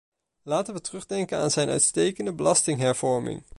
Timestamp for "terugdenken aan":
0.81-1.51